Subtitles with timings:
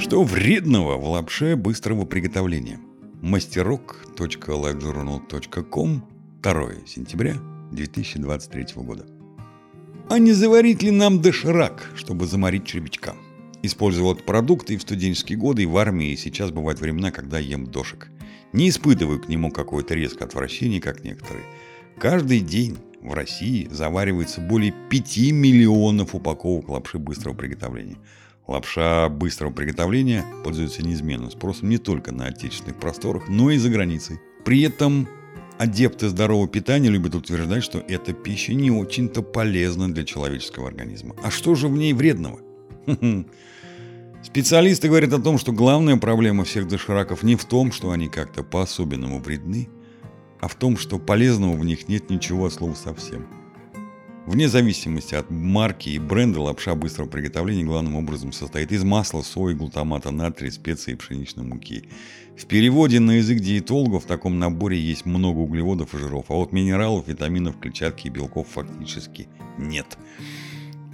[0.00, 2.80] Что вредного в лапше быстрого приготовления?
[3.20, 6.02] мастерок.livejournal.com
[6.42, 7.36] 2 сентября
[7.70, 9.04] 2023 года.
[10.08, 13.14] А не заварить ли нам доширак, чтобы заморить червячка?
[13.62, 17.38] Использовал этот продукт и в студенческие годы, и в армии, и сейчас бывают времена, когда
[17.38, 18.08] ем дошик.
[18.54, 21.44] Не испытываю к нему какое-то резкое отвращение, как некоторые.
[21.98, 27.98] Каждый день в России заваривается более 5 миллионов упаковок лапши быстрого приготовления–
[28.46, 34.18] Лапша быстрого приготовления пользуется неизменным спросом не только на отечественных просторах, но и за границей.
[34.44, 35.08] При этом
[35.58, 41.14] адепты здорового питания любят утверждать, что эта пища не очень-то полезна для человеческого организма.
[41.22, 42.40] А что же в ней вредного?
[44.22, 48.42] Специалисты говорят о том, что главная проблема всех дошираков не в том, что они как-то
[48.42, 49.68] по-особенному вредны,
[50.40, 53.26] а в том, что полезного в них нет ничего от слова совсем–
[54.30, 59.54] Вне зависимости от марки и бренда лапша быстрого приготовления главным образом состоит из масла, сои,
[59.54, 61.88] глутамата натрия, специй и пшеничной муки.
[62.38, 66.52] В переводе на язык диетологов в таком наборе есть много углеводов и жиров, а вот
[66.52, 69.26] минералов, витаминов, клетчатки и белков фактически
[69.58, 69.98] нет.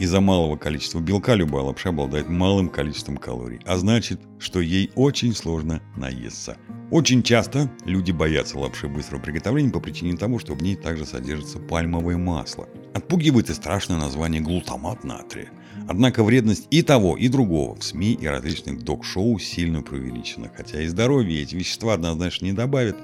[0.00, 5.36] Из-за малого количества белка любая лапша обладает малым количеством калорий, а значит, что ей очень
[5.36, 6.56] сложно наесться.
[6.90, 11.58] Очень часто люди боятся лапши быстрого приготовления по причине того, что в ней также содержится
[11.58, 12.68] пальмовое масло.
[12.94, 15.50] Отпугивает и страшное название глутамат натрия.
[15.88, 20.88] Однако вредность и того, и другого в СМИ и различных док-шоу сильно преувеличена, хотя и
[20.88, 22.96] здоровье эти вещества однозначно не добавят.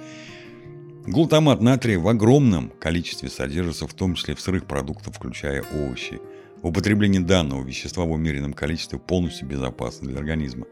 [1.06, 6.20] Глутамат натрия в огромном количестве содержится в том числе в сырых продуктах, включая овощи–
[6.62, 10.66] Употребление данного вещества в умеренном количестве полностью безопасно для организма.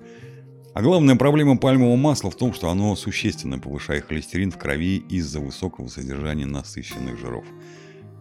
[0.75, 5.39] А главная проблема пальмового масла в том, что оно существенно повышает холестерин в крови из-за
[5.39, 7.45] высокого содержания насыщенных жиров.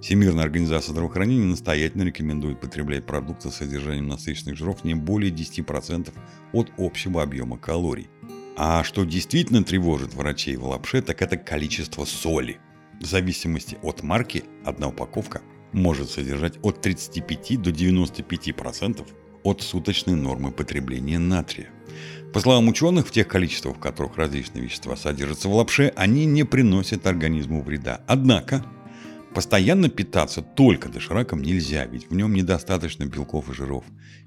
[0.01, 6.13] Всемирная организация здравоохранения настоятельно рекомендует потреблять продукты с содержанием насыщенных жиров не более 10%
[6.51, 8.07] от общего объема калорий.
[8.55, 12.59] А что действительно тревожит врачей в лапше, так это количество соли.
[13.01, 19.07] В зависимости от марки одна упаковка может содержать от 35 до 95%
[19.43, 21.72] от суточной нормы потребления натрия.
[22.33, 26.43] По словам ученых, в тех количествах, в которых различные вещества содержатся в лапше, они не
[26.43, 28.01] приносят организму вреда.
[28.07, 28.65] Однако,
[29.35, 33.83] постоянно питаться только дошираком нельзя, ведь в нем недостаточно белков и жиров.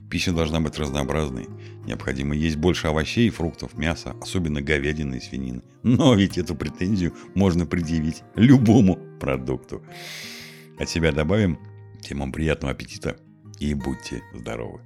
[0.08, 1.48] Пища должна быть разнообразной.
[1.84, 5.62] Необходимо есть больше овощей, фруктов, мяса, особенно говядины и свинины.
[5.82, 9.82] Но ведь эту претензию можно предъявить любому продукту.
[10.78, 11.58] От себя добавим.
[12.00, 13.16] Всем вам приятного аппетита
[13.58, 14.80] и будьте здоровы.